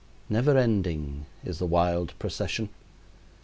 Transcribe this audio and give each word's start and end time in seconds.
Never 0.29 0.57
ending 0.57 1.27
is 1.43 1.59
the 1.59 1.67
wild 1.67 2.17
procession. 2.17 2.69